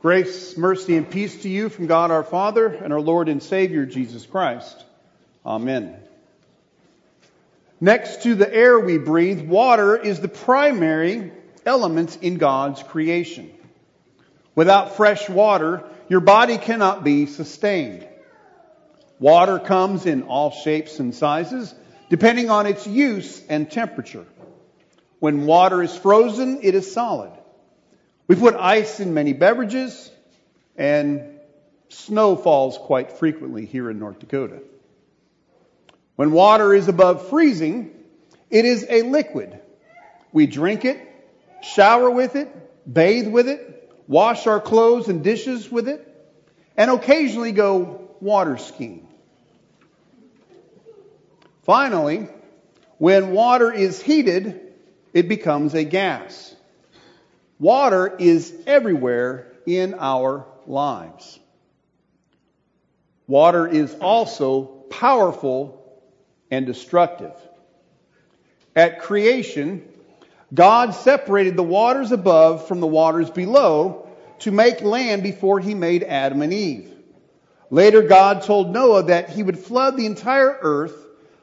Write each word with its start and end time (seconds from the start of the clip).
Grace, 0.00 0.56
mercy, 0.58 0.96
and 0.96 1.10
peace 1.10 1.42
to 1.42 1.48
you 1.48 1.68
from 1.68 1.86
God 1.86 2.10
our 2.10 2.22
Father 2.22 2.66
and 2.66 2.92
our 2.92 3.00
Lord 3.00 3.28
and 3.28 3.42
Savior 3.42 3.86
Jesus 3.86 4.26
Christ. 4.26 4.84
Amen. 5.44 5.96
Next 7.80 8.22
to 8.24 8.34
the 8.34 8.52
air 8.52 8.78
we 8.78 8.98
breathe, 8.98 9.40
water 9.46 9.96
is 9.96 10.20
the 10.20 10.28
primary 10.28 11.32
element 11.64 12.18
in 12.20 12.36
God's 12.36 12.82
creation. 12.82 13.50
Without 14.54 14.96
fresh 14.96 15.28
water, 15.28 15.84
your 16.08 16.20
body 16.20 16.58
cannot 16.58 17.02
be 17.02 17.26
sustained. 17.26 18.06
Water 19.18 19.58
comes 19.58 20.04
in 20.04 20.24
all 20.24 20.50
shapes 20.50 20.98
and 21.00 21.14
sizes, 21.14 21.74
depending 22.10 22.50
on 22.50 22.66
its 22.66 22.86
use 22.86 23.42
and 23.48 23.70
temperature. 23.70 24.26
When 25.20 25.46
water 25.46 25.82
is 25.82 25.96
frozen, 25.96 26.60
it 26.62 26.74
is 26.74 26.92
solid. 26.92 27.32
We 28.28 28.34
put 28.34 28.54
ice 28.54 28.98
in 28.98 29.14
many 29.14 29.32
beverages, 29.32 30.10
and 30.76 31.38
snow 31.88 32.34
falls 32.34 32.76
quite 32.76 33.12
frequently 33.12 33.66
here 33.66 33.88
in 33.88 34.00
North 34.00 34.18
Dakota. 34.18 34.62
When 36.16 36.32
water 36.32 36.74
is 36.74 36.88
above 36.88 37.28
freezing, 37.28 37.92
it 38.50 38.64
is 38.64 38.84
a 38.88 39.02
liquid. 39.02 39.60
We 40.32 40.46
drink 40.46 40.84
it, 40.84 40.98
shower 41.62 42.10
with 42.10 42.34
it, 42.34 42.48
bathe 42.92 43.28
with 43.28 43.48
it, 43.48 43.92
wash 44.08 44.46
our 44.48 44.60
clothes 44.60 45.08
and 45.08 45.22
dishes 45.22 45.70
with 45.70 45.88
it, 45.88 46.02
and 46.76 46.90
occasionally 46.90 47.52
go 47.52 48.10
water 48.20 48.58
skiing. 48.58 49.06
Finally, 51.62 52.28
when 52.98 53.30
water 53.30 53.72
is 53.72 54.02
heated, 54.02 54.74
it 55.12 55.28
becomes 55.28 55.74
a 55.74 55.84
gas. 55.84 56.55
Water 57.58 58.14
is 58.18 58.52
everywhere 58.66 59.52
in 59.66 59.94
our 59.94 60.46
lives. 60.66 61.38
Water 63.26 63.66
is 63.66 63.94
also 64.00 64.64
powerful 64.90 66.00
and 66.50 66.66
destructive. 66.66 67.32
At 68.74 69.00
creation, 69.00 69.82
God 70.52 70.94
separated 70.94 71.56
the 71.56 71.62
waters 71.62 72.12
above 72.12 72.68
from 72.68 72.80
the 72.80 72.86
waters 72.86 73.30
below 73.30 74.08
to 74.40 74.50
make 74.50 74.82
land 74.82 75.22
before 75.22 75.58
he 75.58 75.74
made 75.74 76.02
Adam 76.02 76.42
and 76.42 76.52
Eve. 76.52 76.92
Later, 77.70 78.02
God 78.02 78.42
told 78.42 78.72
Noah 78.72 79.04
that 79.04 79.30
he 79.30 79.42
would 79.42 79.58
flood 79.58 79.96
the 79.96 80.06
entire 80.06 80.56
earth 80.60 80.94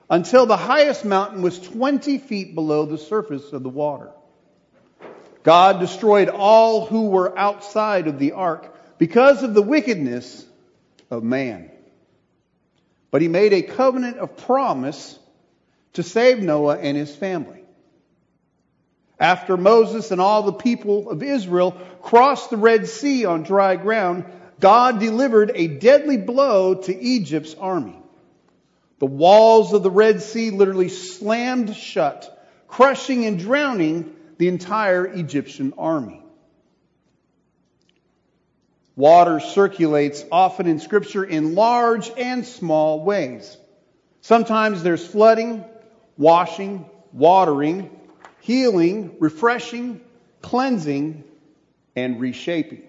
until 0.09 0.45
the 0.45 0.55
highest 0.55 1.03
mountain 1.03 1.41
was 1.41 1.59
20 1.59 2.19
feet 2.19 2.55
below 2.55 2.85
the 2.85 2.97
surface 2.97 3.51
of 3.51 3.63
the 3.63 3.69
water. 3.69 4.11
God 5.43 5.79
destroyed 5.79 6.29
all 6.29 6.85
who 6.85 7.07
were 7.07 7.37
outside 7.37 8.07
of 8.07 8.17
the 8.17 8.31
ark 8.31 8.73
because 8.97 9.43
of 9.43 9.53
the 9.53 9.61
wickedness 9.61 10.45
of 11.11 11.23
man. 11.23 11.69
But 13.11 13.21
he 13.21 13.27
made 13.27 13.53
a 13.53 13.61
covenant 13.61 14.17
of 14.17 14.37
promise 14.37 15.19
to 15.93 16.03
save 16.03 16.41
Noah 16.41 16.77
and 16.77 16.97
his 16.97 17.15
family. 17.15 17.63
After 19.19 19.57
Moses 19.57 20.11
and 20.11 20.19
all 20.19 20.43
the 20.43 20.53
people 20.53 21.09
of 21.09 21.21
Israel 21.21 21.71
crossed 22.01 22.49
the 22.49 22.57
Red 22.57 22.87
Sea 22.87 23.25
on 23.25 23.43
dry 23.43 23.75
ground, 23.75 24.25
God 24.59 24.99
delivered 24.99 25.51
a 25.53 25.67
deadly 25.67 26.17
blow 26.17 26.75
to 26.75 26.97
Egypt's 26.97 27.53
army. 27.53 27.97
The 28.99 29.05
walls 29.05 29.73
of 29.73 29.83
the 29.83 29.91
Red 29.91 30.21
Sea 30.21 30.51
literally 30.51 30.89
slammed 30.89 31.75
shut, 31.75 32.47
crushing 32.67 33.25
and 33.25 33.37
drowning 33.37 34.15
the 34.43 34.49
entire 34.49 35.05
Egyptian 35.05 35.73
army. 35.77 36.21
Water 38.97 39.39
circulates 39.39 40.25
often 40.33 40.67
in 40.67 40.81
Scripture 40.81 41.23
in 41.23 41.55
large 41.55 42.11
and 42.17 42.45
small 42.45 43.05
ways. 43.05 43.55
Sometimes 44.19 44.83
there's 44.83 45.07
flooding, 45.07 45.63
washing, 46.17 46.85
watering, 47.13 47.89
healing, 48.41 49.15
refreshing, 49.21 50.01
cleansing, 50.41 51.23
and 51.95 52.19
reshaping. 52.19 52.83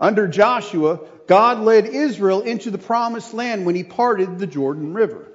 Under 0.00 0.26
Joshua, 0.26 0.98
God 1.28 1.60
led 1.60 1.86
Israel 1.86 2.40
into 2.40 2.72
the 2.72 2.78
promised 2.78 3.34
land 3.34 3.66
when 3.66 3.76
he 3.76 3.84
parted 3.84 4.40
the 4.40 4.48
Jordan 4.48 4.94
River. 4.94 5.28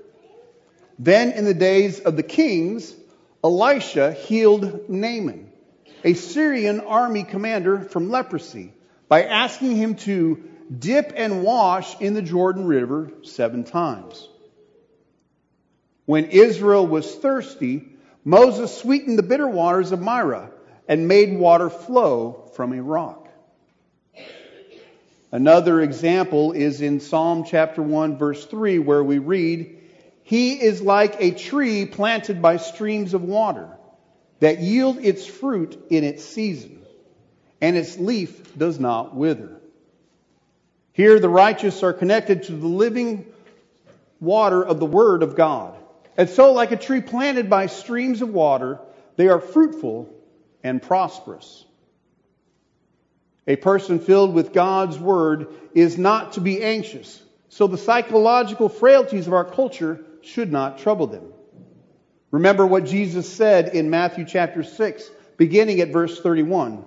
Then, 0.99 1.31
in 1.31 1.45
the 1.45 1.53
days 1.53 2.01
of 2.01 2.17
the 2.17 2.23
kings, 2.23 2.93
Elisha 3.43 4.11
healed 4.11 4.89
Naaman, 4.89 5.51
a 6.03 6.13
Syrian 6.13 6.81
army 6.81 7.23
commander 7.23 7.81
from 7.81 8.09
leprosy, 8.09 8.73
by 9.07 9.23
asking 9.23 9.75
him 9.75 9.95
to 9.95 10.43
dip 10.77 11.13
and 11.15 11.43
wash 11.43 11.99
in 12.01 12.13
the 12.13 12.21
Jordan 12.21 12.65
River 12.65 13.11
seven 13.23 13.63
times. 13.63 14.27
When 16.05 16.25
Israel 16.25 16.85
was 16.85 17.15
thirsty, 17.15 17.85
Moses 18.23 18.75
sweetened 18.75 19.17
the 19.17 19.23
bitter 19.23 19.47
waters 19.47 19.91
of 19.91 20.01
Marah 20.01 20.51
and 20.87 21.07
made 21.07 21.37
water 21.37 21.69
flow 21.69 22.49
from 22.55 22.73
a 22.73 22.81
rock. 22.81 23.27
Another 25.31 25.81
example 25.81 26.53
is 26.53 26.81
in 26.81 27.01
Psalm 27.01 27.43
chapter 27.45 27.81
1 27.81 28.17
verse 28.17 28.45
3 28.45 28.79
where 28.79 29.03
we 29.03 29.19
read, 29.19 29.76
He 30.27 30.61
is 30.61 30.81
like 30.81 31.21
a 31.21 31.31
tree 31.31 31.85
planted 31.85 32.41
by 32.41 32.57
streams 32.57 33.13
of 33.13 33.23
water 33.23 33.69
that 34.41 34.59
yield 34.59 34.97
its 34.97 35.25
fruit 35.25 35.81
in 35.89 36.03
its 36.03 36.25
season, 36.25 36.81
and 37.61 37.77
its 37.77 37.97
leaf 37.97 38.57
does 38.57 38.77
not 38.77 39.15
wither. 39.15 39.61
Here 40.91 41.17
the 41.21 41.29
righteous 41.29 41.81
are 41.81 41.93
connected 41.93 42.43
to 42.43 42.51
the 42.51 42.67
living 42.67 43.25
water 44.19 44.61
of 44.61 44.81
the 44.81 44.85
Word 44.85 45.23
of 45.23 45.37
God. 45.37 45.77
And 46.17 46.29
so, 46.29 46.51
like 46.51 46.73
a 46.73 46.75
tree 46.75 46.99
planted 46.99 47.49
by 47.49 47.67
streams 47.67 48.21
of 48.21 48.27
water, 48.27 48.81
they 49.15 49.29
are 49.29 49.39
fruitful 49.39 50.13
and 50.61 50.81
prosperous. 50.81 51.63
A 53.47 53.55
person 53.55 53.99
filled 53.99 54.33
with 54.33 54.51
God's 54.51 54.99
word 54.99 55.47
is 55.73 55.97
not 55.97 56.33
to 56.33 56.41
be 56.41 56.61
anxious. 56.61 57.23
So 57.47 57.67
the 57.67 57.77
psychological 57.77 58.67
frailties 58.67 59.25
of 59.25 59.31
our 59.31 59.45
culture 59.45 60.03
should 60.27 60.51
not 60.51 60.79
trouble 60.79 61.07
them. 61.07 61.33
Remember 62.31 62.67
what 62.67 62.85
Jesus 62.85 63.31
said 63.31 63.69
in 63.69 63.89
Matthew 63.89 64.25
chapter 64.25 64.63
6, 64.63 65.09
beginning 65.37 65.79
at 65.79 65.89
verse 65.89 66.19
31. 66.19 66.85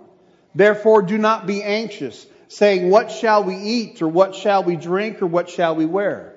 Therefore 0.54 1.02
do 1.02 1.16
not 1.16 1.46
be 1.46 1.62
anxious, 1.62 2.26
saying, 2.48 2.90
what 2.90 3.10
shall 3.10 3.44
we 3.44 3.56
eat, 3.56 4.02
or 4.02 4.08
what 4.08 4.34
shall 4.34 4.62
we 4.62 4.76
drink, 4.76 5.22
or 5.22 5.26
what 5.26 5.48
shall 5.48 5.74
we 5.74 5.86
wear? 5.86 6.34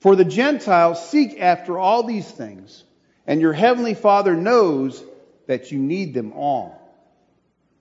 For 0.00 0.14
the 0.14 0.24
Gentiles 0.24 1.08
seek 1.08 1.40
after 1.40 1.78
all 1.78 2.02
these 2.02 2.30
things, 2.30 2.84
and 3.26 3.40
your 3.40 3.52
heavenly 3.52 3.94
Father 3.94 4.34
knows 4.34 5.02
that 5.46 5.72
you 5.72 5.78
need 5.78 6.12
them 6.12 6.32
all. 6.32 6.74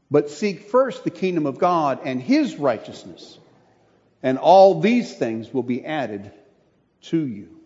But 0.09 0.29
seek 0.29 0.69
first 0.69 1.03
the 1.03 1.09
kingdom 1.09 1.45
of 1.45 1.57
God 1.57 1.99
and 2.05 2.21
his 2.21 2.55
righteousness, 2.55 3.37
and 4.23 4.37
all 4.37 4.79
these 4.79 5.13
things 5.13 5.53
will 5.53 5.63
be 5.63 5.83
added 5.83 6.31
to 7.01 7.17
you. 7.17 7.56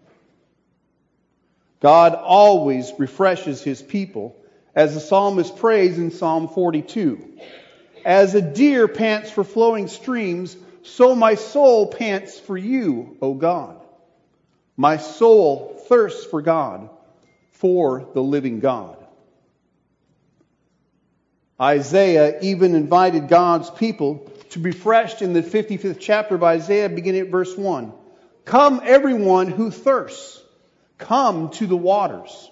God 1.82 2.16
always 2.16 2.94
refreshes 2.98 3.62
his 3.62 3.82
people, 3.82 4.36
as 4.74 4.94
the 4.94 5.00
psalmist 5.00 5.58
prays 5.58 5.98
in 5.98 6.12
Psalm 6.12 6.48
42. 6.48 7.40
As 8.06 8.34
a 8.36 8.42
deer 8.42 8.88
pants 8.88 9.32
for 9.32 9.44
flowing 9.44 9.88
streams, 9.88 10.56
so 10.84 11.16
my 11.16 11.36
soul 11.36 11.88
pants 11.88 12.40
for 12.40 12.58
you, 12.58 13.18
O 13.22 13.34
God. 13.34 13.82
My 14.78 14.98
soul 14.98 15.84
thirsts 15.88 16.26
for 16.26 16.42
God, 16.42 16.90
for 17.52 18.08
the 18.14 18.24
living 18.24 18.60
God. 18.60 18.98
Isaiah 21.60 22.40
even 22.42 22.74
invited 22.76 23.28
God's 23.28 23.70
people 23.70 24.32
to 24.52 24.60
be 24.60 24.72
refreshed 24.72 25.22
in 25.22 25.34
the 25.34 25.44
55th 25.44 26.00
chapter 26.00 26.36
of 26.36 26.44
Isaiah, 26.44 26.90
beginning 26.90 27.22
at 27.22 27.28
verse 27.30 27.56
1. 27.56 27.94
Come, 28.46 28.82
everyone 28.84 29.48
who 29.48 29.70
thirsts, 29.70 30.42
come 31.02 31.50
to 31.52 31.68
the 31.68 31.76
waters. 31.76 32.50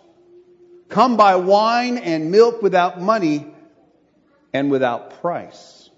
Come 0.90 1.18
buy 1.18 1.38
wine 1.38 1.98
and 1.98 2.32
milk 2.32 2.62
without 2.62 3.00
money 3.00 3.48
and 4.54 4.70
without 4.70 5.22
price. 5.22 5.90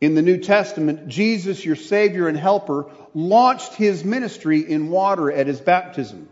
In 0.00 0.14
the 0.14 0.22
New 0.22 0.38
Testament, 0.38 1.08
Jesus, 1.08 1.64
your 1.64 1.76
Savior 1.76 2.28
and 2.28 2.36
Helper, 2.36 2.90
launched 3.14 3.74
his 3.74 4.04
ministry 4.04 4.60
in 4.60 4.88
water 4.88 5.30
at 5.30 5.46
his 5.46 5.60
baptism. 5.60 6.28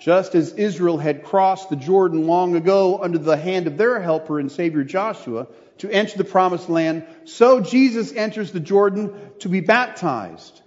Just 0.00 0.34
as 0.34 0.54
Israel 0.54 0.96
had 0.96 1.24
crossed 1.24 1.68
the 1.68 1.76
Jordan 1.76 2.26
long 2.26 2.56
ago 2.56 3.02
under 3.02 3.18
the 3.18 3.36
hand 3.36 3.66
of 3.66 3.76
their 3.76 4.00
helper 4.00 4.40
and 4.40 4.50
Savior 4.50 4.82
Joshua 4.82 5.46
to 5.78 5.90
enter 5.90 6.16
the 6.16 6.24
promised 6.24 6.70
land, 6.70 7.04
so 7.26 7.60
Jesus 7.60 8.10
enters 8.14 8.50
the 8.50 8.60
Jordan 8.60 9.12
to 9.40 9.50
be 9.50 9.60
baptized 9.60 10.62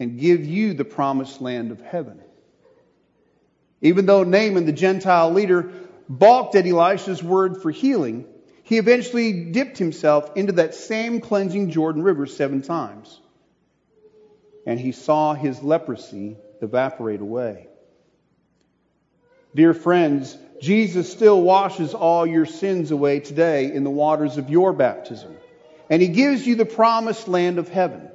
and 0.00 0.18
give 0.18 0.44
you 0.44 0.74
the 0.74 0.84
promised 0.84 1.40
land 1.40 1.70
of 1.70 1.80
heaven. 1.80 2.20
Even 3.80 4.04
though 4.06 4.24
Naaman, 4.24 4.66
the 4.66 4.72
Gentile 4.72 5.30
leader, 5.30 5.70
balked 6.08 6.56
at 6.56 6.66
Elisha's 6.66 7.22
word 7.22 7.62
for 7.62 7.70
healing, 7.70 8.26
he 8.64 8.78
eventually 8.78 9.44
dipped 9.44 9.78
himself 9.78 10.36
into 10.36 10.54
that 10.54 10.74
same 10.74 11.20
cleansing 11.20 11.70
Jordan 11.70 12.02
River 12.02 12.26
seven 12.26 12.62
times. 12.62 13.20
And 14.66 14.78
he 14.80 14.90
saw 14.90 15.34
his 15.34 15.62
leprosy 15.62 16.36
evaporate 16.62 17.20
away. 17.20 17.68
Dear 19.54 19.74
friends, 19.74 20.36
Jesus 20.60 21.10
still 21.10 21.40
washes 21.40 21.94
all 21.94 22.26
your 22.26 22.46
sins 22.46 22.90
away 22.90 23.20
today 23.20 23.72
in 23.72 23.82
the 23.82 23.90
waters 23.90 24.36
of 24.36 24.50
your 24.50 24.72
baptism. 24.72 25.36
And 25.88 26.00
he 26.00 26.08
gives 26.08 26.46
you 26.46 26.54
the 26.54 26.66
promised 26.66 27.26
land 27.26 27.58
of 27.58 27.68
heaven. 27.68 28.08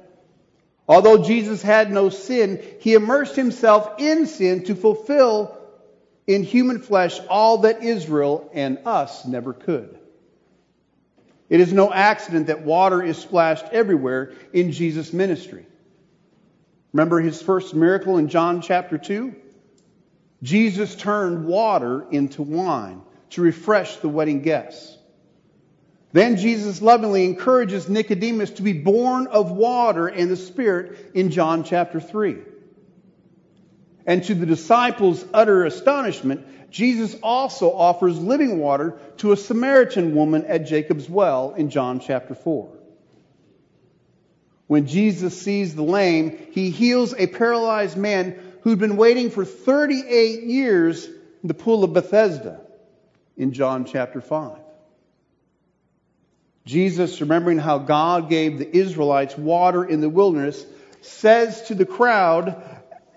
Although 0.88 1.24
Jesus 1.24 1.60
had 1.62 1.90
no 1.90 2.08
sin, 2.08 2.62
he 2.80 2.94
immersed 2.94 3.36
himself 3.36 4.00
in 4.00 4.26
sin 4.26 4.64
to 4.64 4.74
fulfill 4.74 5.58
in 6.26 6.42
human 6.42 6.80
flesh 6.80 7.20
all 7.28 7.58
that 7.58 7.82
Israel 7.82 8.50
and 8.54 8.78
us 8.86 9.26
never 9.26 9.52
could. 9.52 9.98
It 11.48 11.60
is 11.60 11.72
no 11.72 11.92
accident 11.92 12.48
that 12.48 12.62
water 12.62 13.02
is 13.02 13.18
splashed 13.18 13.66
everywhere 13.72 14.32
in 14.52 14.72
Jesus' 14.72 15.12
ministry. 15.12 15.66
Remember 16.92 17.20
his 17.20 17.42
first 17.42 17.74
miracle 17.74 18.18
in 18.18 18.28
John 18.28 18.62
chapter 18.62 18.98
2? 18.98 19.34
Jesus 20.42 20.94
turned 20.94 21.46
water 21.46 22.06
into 22.10 22.42
wine 22.42 23.02
to 23.30 23.42
refresh 23.42 23.96
the 23.96 24.08
wedding 24.08 24.42
guests. 24.42 24.96
Then 26.12 26.36
Jesus 26.36 26.80
lovingly 26.80 27.24
encourages 27.24 27.88
Nicodemus 27.88 28.50
to 28.52 28.62
be 28.62 28.72
born 28.72 29.26
of 29.26 29.50
water 29.50 30.06
and 30.06 30.30
the 30.30 30.36
Spirit 30.36 31.10
in 31.14 31.30
John 31.30 31.64
chapter 31.64 32.00
3. 32.00 32.38
And 34.06 34.22
to 34.24 34.34
the 34.34 34.46
disciples' 34.46 35.24
utter 35.34 35.64
astonishment, 35.64 36.70
Jesus 36.70 37.16
also 37.22 37.72
offers 37.72 38.18
living 38.18 38.58
water 38.58 38.98
to 39.18 39.32
a 39.32 39.36
Samaritan 39.36 40.14
woman 40.14 40.44
at 40.46 40.66
Jacob's 40.66 41.08
well 41.08 41.54
in 41.54 41.70
John 41.70 42.00
chapter 42.00 42.34
4. 42.34 42.75
When 44.66 44.86
Jesus 44.86 45.40
sees 45.40 45.74
the 45.74 45.82
lame, 45.82 46.48
he 46.52 46.70
heals 46.70 47.14
a 47.14 47.26
paralyzed 47.26 47.96
man 47.96 48.38
who'd 48.62 48.78
been 48.78 48.96
waiting 48.96 49.30
for 49.30 49.44
38 49.44 50.42
years 50.42 51.06
in 51.06 51.48
the 51.48 51.54
pool 51.54 51.84
of 51.84 51.92
Bethesda 51.92 52.60
in 53.36 53.52
John 53.52 53.84
chapter 53.84 54.20
5. 54.20 54.58
Jesus, 56.64 57.20
remembering 57.20 57.58
how 57.58 57.78
God 57.78 58.28
gave 58.28 58.58
the 58.58 58.76
Israelites 58.76 59.38
water 59.38 59.84
in 59.84 60.00
the 60.00 60.08
wilderness, 60.08 60.66
says 61.00 61.62
to 61.68 61.76
the 61.76 61.86
crowd 61.86 62.60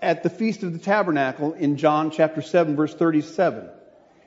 at 0.00 0.22
the 0.22 0.30
Feast 0.30 0.62
of 0.62 0.72
the 0.72 0.78
Tabernacle 0.78 1.54
in 1.54 1.76
John 1.76 2.12
chapter 2.12 2.42
7, 2.42 2.76
verse 2.76 2.94
37 2.94 3.68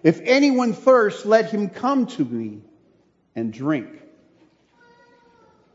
If 0.04 0.20
anyone 0.22 0.74
thirsts, 0.74 1.26
let 1.26 1.50
him 1.50 1.70
come 1.70 2.08
to 2.08 2.26
me 2.26 2.64
and 3.34 3.54
drink. 3.54 4.03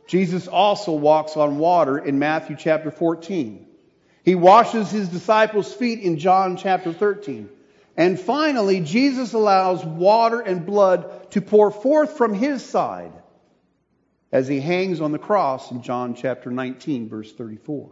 Jesus 0.08 0.48
also 0.48 0.92
walks 0.92 1.36
on 1.36 1.58
water 1.58 1.98
in 1.98 2.18
Matthew 2.18 2.56
chapter 2.58 2.90
14. 2.90 3.66
He 4.24 4.34
washes 4.34 4.90
his 4.90 5.08
disciples' 5.08 5.72
feet 5.72 6.00
in 6.00 6.18
John 6.18 6.56
chapter 6.56 6.94
13. 6.94 7.50
And 7.94 8.18
finally, 8.18 8.80
Jesus 8.80 9.34
allows 9.34 9.84
water 9.84 10.40
and 10.40 10.64
blood 10.64 11.30
to 11.32 11.42
pour 11.42 11.70
forth 11.70 12.16
from 12.16 12.32
his 12.32 12.64
side 12.64 13.12
as 14.32 14.48
he 14.48 14.60
hangs 14.60 15.02
on 15.02 15.12
the 15.12 15.18
cross 15.18 15.70
in 15.70 15.82
John 15.82 16.14
chapter 16.14 16.50
19, 16.50 17.10
verse 17.10 17.30
34. 17.30 17.90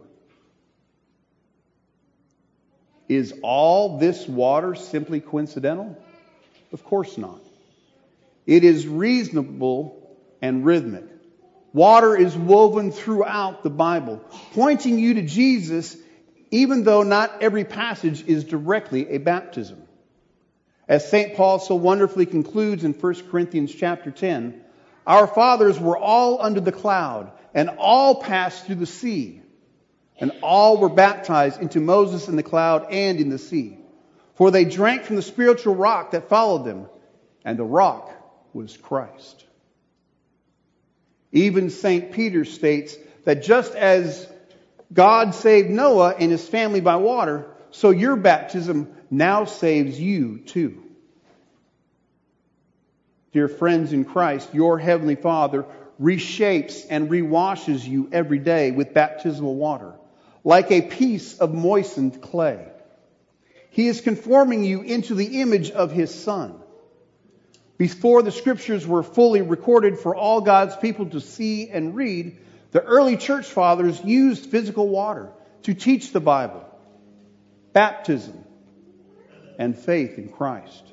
Is 3.07 3.33
all 3.43 3.99
this 3.99 4.27
water 4.27 4.73
simply 4.73 5.19
coincidental? 5.19 5.95
Of 6.73 6.83
course 6.83 7.15
not. 7.17 7.41
It 8.47 8.63
is 8.63 8.87
reasonable 8.87 10.17
and 10.41 10.65
rhythmic. 10.65 11.16
Water 11.73 12.15
is 12.15 12.35
woven 12.35 12.91
throughout 12.91 13.63
the 13.63 13.69
Bible, 13.69 14.23
pointing 14.53 14.99
you 14.99 15.15
to 15.15 15.21
Jesus 15.21 15.97
even 16.51 16.83
though 16.83 17.03
not 17.03 17.41
every 17.41 17.65
passage 17.65 18.25
is 18.27 18.43
directly 18.43 19.09
a 19.09 19.17
baptism. 19.17 19.83
As 20.87 21.09
St. 21.09 21.35
Paul 21.35 21.59
so 21.59 21.75
wonderfully 21.75 22.25
concludes 22.25 22.83
in 22.83 22.93
1 22.93 23.29
Corinthians 23.29 23.73
chapter 23.73 24.11
10, 24.11 24.61
our 25.05 25.27
fathers 25.27 25.79
were 25.79 25.97
all 25.97 26.41
under 26.41 26.61
the 26.61 26.71
cloud, 26.71 27.31
and 27.53 27.69
all 27.77 28.15
passed 28.21 28.65
through 28.65 28.75
the 28.75 28.85
sea, 28.85 29.41
and 30.19 30.31
all 30.41 30.77
were 30.77 30.89
baptized 30.89 31.61
into 31.61 31.79
Moses 31.79 32.27
in 32.27 32.35
the 32.35 32.43
cloud 32.43 32.87
and 32.91 33.19
in 33.19 33.29
the 33.29 33.37
sea. 33.37 33.77
For 34.35 34.51
they 34.51 34.65
drank 34.65 35.03
from 35.03 35.15
the 35.15 35.21
spiritual 35.21 35.75
rock 35.75 36.11
that 36.11 36.29
followed 36.29 36.65
them, 36.65 36.87
and 37.43 37.57
the 37.57 37.63
rock 37.63 38.11
was 38.53 38.77
Christ. 38.77 39.45
Even 41.31 41.69
St. 41.69 42.11
Peter 42.11 42.45
states 42.45 42.95
that 43.25 43.43
just 43.43 43.75
as 43.75 44.27
God 44.93 45.35
saved 45.35 45.69
Noah 45.69 46.15
and 46.17 46.31
his 46.31 46.47
family 46.47 46.79
by 46.79 46.95
water, 46.95 47.47
so 47.71 47.89
your 47.89 48.15
baptism 48.15 48.95
now 49.11 49.45
saves 49.45 49.99
you 49.99 50.39
too. 50.39 50.83
Dear 53.33 53.47
friends 53.47 53.93
in 53.93 54.05
Christ, 54.05 54.53
your 54.53 54.79
Heavenly 54.79 55.15
Father 55.15 55.65
reshapes 56.01 56.85
and 56.89 57.09
rewashes 57.09 57.85
you 57.85 58.09
every 58.11 58.39
day 58.39 58.71
with 58.71 58.93
baptismal 58.93 59.55
water, 59.55 59.93
like 60.43 60.71
a 60.71 60.81
piece 60.81 61.37
of 61.37 61.53
moistened 61.53 62.21
clay. 62.21 62.65
He 63.69 63.87
is 63.87 64.01
conforming 64.01 64.63
you 64.63 64.81
into 64.81 65.13
the 65.13 65.41
image 65.41 65.69
of 65.71 65.91
His 65.91 66.13
Son. 66.13 66.59
Before 67.77 68.23
the 68.23 68.31
scriptures 68.31 68.87
were 68.87 69.03
fully 69.03 69.41
recorded 69.41 69.99
for 69.99 70.15
all 70.15 70.41
God's 70.41 70.75
people 70.75 71.07
to 71.07 71.21
see 71.21 71.69
and 71.69 71.95
read, 71.95 72.37
the 72.71 72.83
early 72.83 73.17
church 73.17 73.45
fathers 73.45 74.03
used 74.03 74.49
physical 74.49 74.87
water 74.89 75.29
to 75.63 75.73
teach 75.73 76.11
the 76.11 76.19
Bible, 76.19 76.65
baptism, 77.73 78.43
and 79.59 79.77
faith 79.77 80.17
in 80.17 80.29
Christ. 80.29 80.83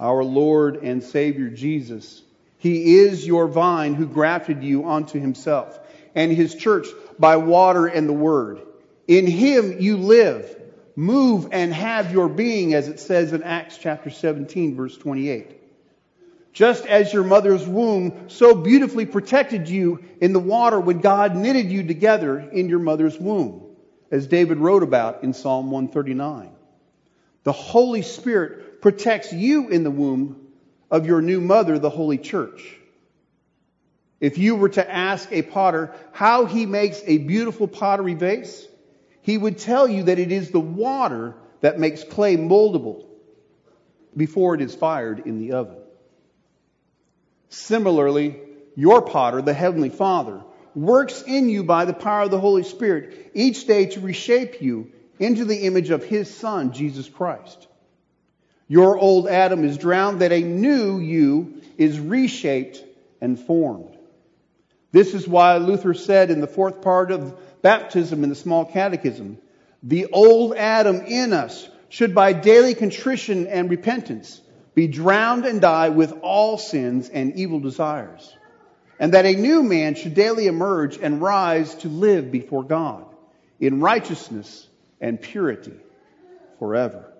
Our 0.00 0.24
Lord 0.24 0.82
and 0.82 1.00
Savior 1.02 1.48
Jesus, 1.48 2.22
He 2.58 2.98
is 2.98 3.24
your 3.24 3.46
vine 3.46 3.94
who 3.94 4.06
grafted 4.06 4.64
you 4.64 4.84
onto 4.84 5.20
Himself 5.20 5.78
and 6.14 6.32
His 6.32 6.56
church 6.56 6.88
by 7.20 7.36
water 7.36 7.86
and 7.86 8.08
the 8.08 8.12
Word. 8.12 8.62
In 9.06 9.28
Him 9.28 9.80
you 9.80 9.96
live, 9.96 10.61
move, 10.96 11.48
and 11.52 11.72
have 11.72 12.12
your 12.12 12.28
being, 12.28 12.74
as 12.74 12.88
it 12.88 13.00
says 13.00 13.32
in 13.32 13.42
Acts 13.42 13.78
chapter 13.78 14.10
17, 14.10 14.76
verse 14.76 14.96
28 14.96 15.58
just 16.52 16.84
as 16.84 17.12
your 17.12 17.24
mother's 17.24 17.66
womb 17.66 18.28
so 18.28 18.54
beautifully 18.54 19.06
protected 19.06 19.68
you 19.68 20.04
in 20.20 20.32
the 20.32 20.40
water 20.40 20.78
when 20.78 21.00
God 21.00 21.34
knitted 21.34 21.70
you 21.70 21.86
together 21.86 22.38
in 22.38 22.68
your 22.68 22.78
mother's 22.78 23.18
womb, 23.18 23.62
as 24.10 24.26
David 24.26 24.58
wrote 24.58 24.82
about 24.82 25.24
in 25.24 25.32
Psalm 25.32 25.70
139. 25.70 26.50
The 27.44 27.52
Holy 27.52 28.02
Spirit 28.02 28.82
protects 28.82 29.32
you 29.32 29.68
in 29.68 29.82
the 29.82 29.90
womb 29.90 30.48
of 30.90 31.06
your 31.06 31.22
new 31.22 31.40
mother, 31.40 31.78
the 31.78 31.90
Holy 31.90 32.18
Church. 32.18 32.76
If 34.20 34.38
you 34.38 34.54
were 34.54 34.68
to 34.68 34.88
ask 34.88 35.32
a 35.32 35.42
potter 35.42 35.94
how 36.12 36.44
he 36.44 36.66
makes 36.66 37.02
a 37.06 37.18
beautiful 37.18 37.66
pottery 37.66 38.14
vase, 38.14 38.66
he 39.22 39.38
would 39.38 39.58
tell 39.58 39.88
you 39.88 40.04
that 40.04 40.18
it 40.18 40.30
is 40.30 40.50
the 40.50 40.60
water 40.60 41.34
that 41.60 41.78
makes 41.78 42.04
clay 42.04 42.36
moldable 42.36 43.06
before 44.16 44.54
it 44.54 44.60
is 44.60 44.74
fired 44.74 45.20
in 45.20 45.38
the 45.38 45.52
oven. 45.52 45.78
Similarly, 47.48 48.38
your 48.74 49.02
potter, 49.02 49.40
the 49.40 49.54
Heavenly 49.54 49.90
Father, 49.90 50.42
works 50.74 51.22
in 51.22 51.48
you 51.48 51.64
by 51.64 51.84
the 51.84 51.92
power 51.92 52.22
of 52.22 52.30
the 52.30 52.40
Holy 52.40 52.62
Spirit 52.62 53.30
each 53.34 53.66
day 53.66 53.86
to 53.86 54.00
reshape 54.00 54.60
you 54.60 54.90
into 55.18 55.44
the 55.44 55.62
image 55.62 55.90
of 55.90 56.04
His 56.04 56.32
Son, 56.32 56.72
Jesus 56.72 57.08
Christ. 57.08 57.68
Your 58.68 58.98
old 58.98 59.28
Adam 59.28 59.64
is 59.64 59.76
drowned 59.76 60.20
that 60.20 60.32
a 60.32 60.40
new 60.40 60.98
you 60.98 61.60
is 61.76 62.00
reshaped 62.00 62.82
and 63.20 63.38
formed. 63.38 63.96
This 64.92 65.14
is 65.14 65.28
why 65.28 65.58
Luther 65.58 65.94
said 65.94 66.30
in 66.30 66.40
the 66.40 66.46
fourth 66.46 66.80
part 66.80 67.10
of 67.10 67.38
baptism 67.62 68.24
in 68.24 68.28
the 68.28 68.34
small 68.36 68.64
catechism, 68.64 69.38
the 69.82 70.06
old 70.12 70.54
Adam 70.54 71.00
in 71.06 71.32
us 71.32 71.68
should 71.88 72.14
by 72.14 72.32
daily 72.32 72.74
contrition 72.74 73.46
and 73.46 73.70
repentance 73.70 74.40
be 74.74 74.86
drowned 74.86 75.44
and 75.44 75.60
die 75.60 75.90
with 75.90 76.12
all 76.22 76.58
sins 76.58 77.08
and 77.08 77.34
evil 77.36 77.60
desires, 77.60 78.36
and 78.98 79.14
that 79.14 79.26
a 79.26 79.34
new 79.34 79.62
man 79.62 79.94
should 79.94 80.14
daily 80.14 80.46
emerge 80.46 80.98
and 80.98 81.20
rise 81.20 81.74
to 81.76 81.88
live 81.88 82.32
before 82.32 82.62
God 82.62 83.04
in 83.60 83.80
righteousness 83.80 84.66
and 85.00 85.20
purity 85.20 85.74
forever. 86.58 87.12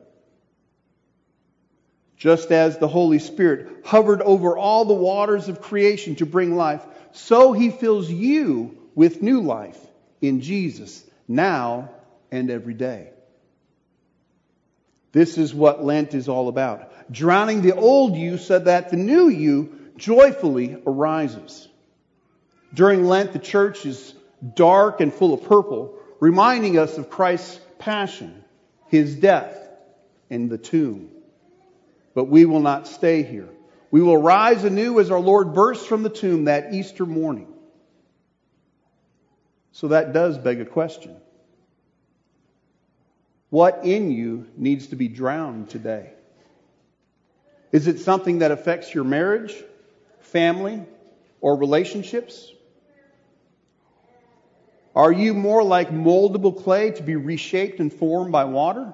Just 2.16 2.52
as 2.52 2.78
the 2.78 2.88
Holy 2.88 3.18
Spirit 3.18 3.84
hovered 3.84 4.22
over 4.22 4.56
all 4.56 4.84
the 4.84 4.94
waters 4.94 5.48
of 5.48 5.60
creation 5.60 6.14
to 6.16 6.26
bring 6.26 6.56
life, 6.56 6.82
so 7.10 7.52
he 7.52 7.70
fills 7.70 8.08
you 8.08 8.78
with 8.94 9.22
new 9.22 9.40
life 9.40 9.78
in 10.22 10.40
Jesus 10.40 11.04
now 11.28 11.90
and 12.30 12.50
every 12.50 12.74
day. 12.74 13.10
This 15.12 15.36
is 15.36 15.54
what 15.54 15.84
Lent 15.84 16.14
is 16.14 16.28
all 16.28 16.48
about. 16.48 17.12
Drowning 17.12 17.60
the 17.60 17.74
old 17.74 18.16
you 18.16 18.38
so 18.38 18.58
that 18.58 18.90
the 18.90 18.96
new 18.96 19.28
you 19.28 19.78
joyfully 19.98 20.78
arises. 20.86 21.68
During 22.72 23.04
Lent, 23.04 23.34
the 23.34 23.38
church 23.38 23.84
is 23.84 24.14
dark 24.54 25.02
and 25.02 25.12
full 25.12 25.34
of 25.34 25.44
purple, 25.44 25.98
reminding 26.18 26.78
us 26.78 26.96
of 26.96 27.10
Christ's 27.10 27.60
passion, 27.78 28.42
his 28.88 29.14
death, 29.14 29.54
and 30.30 30.48
the 30.48 30.56
tomb. 30.56 31.10
But 32.14 32.24
we 32.24 32.46
will 32.46 32.60
not 32.60 32.88
stay 32.88 33.22
here. 33.22 33.48
We 33.90 34.00
will 34.00 34.16
rise 34.16 34.64
anew 34.64 34.98
as 35.00 35.10
our 35.10 35.20
Lord 35.20 35.52
bursts 35.52 35.84
from 35.84 36.02
the 36.02 36.08
tomb 36.08 36.44
that 36.44 36.72
Easter 36.72 37.04
morning. 37.04 37.51
So 39.72 39.88
that 39.88 40.12
does 40.12 40.38
beg 40.38 40.60
a 40.60 40.66
question. 40.66 41.16
What 43.50 43.84
in 43.84 44.10
you 44.10 44.46
needs 44.56 44.88
to 44.88 44.96
be 44.96 45.08
drowned 45.08 45.70
today? 45.70 46.12
Is 47.70 47.86
it 47.86 48.00
something 48.00 48.38
that 48.38 48.50
affects 48.50 48.94
your 48.94 49.04
marriage, 49.04 49.54
family, 50.20 50.82
or 51.40 51.56
relationships? 51.56 52.50
Are 54.94 55.12
you 55.12 55.32
more 55.32 55.62
like 55.62 55.90
moldable 55.90 56.62
clay 56.62 56.90
to 56.92 57.02
be 57.02 57.16
reshaped 57.16 57.80
and 57.80 57.92
formed 57.92 58.30
by 58.30 58.44
water? 58.44 58.92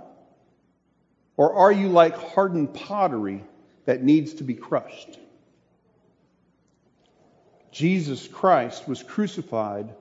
Or 1.37 1.55
are 1.55 1.73
you 1.73 1.89
like 1.89 2.17
hardened 2.17 2.73
pottery 2.75 3.45
that 3.85 4.03
needs 4.03 4.35
to 4.35 4.45
be 4.45 4.55
crushed? 4.55 5.19
Jesus 7.73 8.27
Christ 8.29 8.89
was 8.89 9.03
crucified 9.03 9.95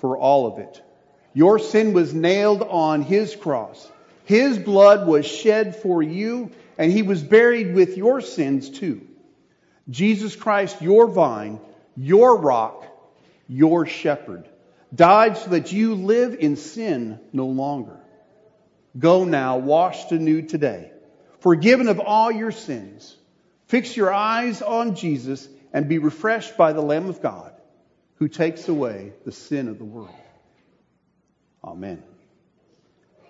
for 0.00 0.16
all 0.16 0.46
of 0.46 0.58
it. 0.58 0.82
Your 1.32 1.58
sin 1.58 1.92
was 1.92 2.12
nailed 2.12 2.62
on 2.62 3.02
his 3.02 3.36
cross. 3.36 3.90
His 4.24 4.58
blood 4.58 5.06
was 5.06 5.26
shed 5.26 5.76
for 5.76 6.02
you, 6.02 6.50
and 6.76 6.90
he 6.90 7.02
was 7.02 7.22
buried 7.22 7.74
with 7.74 7.96
your 7.96 8.20
sins 8.20 8.70
too. 8.70 9.06
Jesus 9.88 10.36
Christ, 10.36 10.82
your 10.82 11.06
vine, 11.06 11.60
your 11.96 12.38
rock, 12.38 12.84
your 13.48 13.86
shepherd, 13.86 14.48
died 14.94 15.36
so 15.36 15.50
that 15.50 15.72
you 15.72 15.94
live 15.94 16.34
in 16.38 16.56
sin 16.56 17.20
no 17.32 17.46
longer. 17.46 17.98
Go 18.98 19.24
now, 19.24 19.58
washed 19.58 20.10
anew 20.10 20.42
today, 20.42 20.90
forgiven 21.40 21.88
of 21.88 22.00
all 22.00 22.30
your 22.30 22.50
sins. 22.50 23.16
Fix 23.66 23.96
your 23.96 24.12
eyes 24.12 24.62
on 24.62 24.96
Jesus 24.96 25.48
and 25.72 25.88
be 25.88 25.98
refreshed 25.98 26.56
by 26.56 26.72
the 26.72 26.80
Lamb 26.80 27.08
of 27.08 27.22
God 27.22 27.52
who 28.20 28.28
takes 28.28 28.68
away 28.68 29.12
the 29.24 29.32
sin 29.32 29.66
of 29.66 29.78
the 29.78 29.84
world. 29.84 30.14
Amen. 31.64 32.02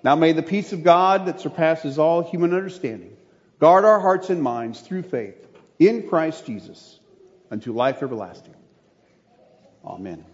Now 0.03 0.17
may 0.17 0.33
the 0.33 0.43
peace 0.43 0.73
of 0.73 0.83
God 0.83 1.27
that 1.27 1.41
surpasses 1.41 1.99
all 1.99 2.23
human 2.23 2.53
understanding 2.53 3.17
guard 3.61 3.85
our 3.85 4.01
hearts 4.01 4.31
and 4.31 4.43
minds 4.43 4.81
through 4.81 5.03
faith 5.03 5.37
in 5.79 6.09
Christ 6.09 6.45
Jesus 6.45 6.99
unto 7.51 7.73
life 7.73 8.03
everlasting. 8.03 8.55
Amen. 9.85 10.25